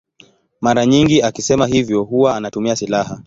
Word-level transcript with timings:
Mara 0.61 0.85
nyingi 0.85 1.21
akisema 1.21 1.67
hivyo 1.67 2.03
huwa 2.03 2.35
anatumia 2.35 2.75
silaha. 2.75 3.19